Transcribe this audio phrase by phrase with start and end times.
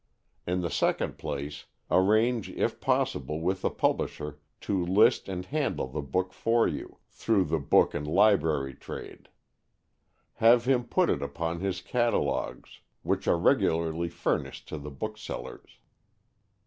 [0.47, 6.01] In the second place, arrange if possible with the publisher to list and handle the
[6.01, 9.29] book for you, through the book and library trade.
[10.37, 15.77] Have him put it upon his catalogues, which are regularly furnished to the booksellers.